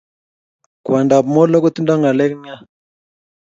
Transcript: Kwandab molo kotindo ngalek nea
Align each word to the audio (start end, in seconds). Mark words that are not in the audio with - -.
Kwandab 0.83 1.25
molo 1.33 1.55
kotindo 1.63 1.93
ngalek 2.01 2.31
nea 2.41 2.57